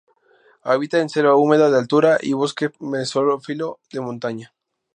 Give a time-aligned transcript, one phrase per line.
[0.63, 4.51] Habita en selva húmeda de altura y bosque mesófilo de montaña.